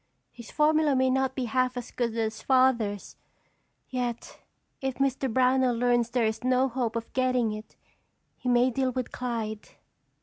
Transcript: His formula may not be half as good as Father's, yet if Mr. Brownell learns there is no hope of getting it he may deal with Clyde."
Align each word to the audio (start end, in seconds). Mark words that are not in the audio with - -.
His 0.31 0.49
formula 0.49 0.95
may 0.95 1.11
not 1.11 1.35
be 1.35 1.45
half 1.45 1.77
as 1.77 1.91
good 1.91 2.17
as 2.17 2.41
Father's, 2.41 3.17
yet 3.87 4.39
if 4.81 4.95
Mr. 4.95 5.31
Brownell 5.31 5.75
learns 5.75 6.09
there 6.09 6.25
is 6.25 6.43
no 6.43 6.67
hope 6.67 6.95
of 6.95 7.13
getting 7.13 7.51
it 7.53 7.75
he 8.35 8.49
may 8.49 8.71
deal 8.71 8.91
with 8.91 9.11
Clyde." 9.11 9.69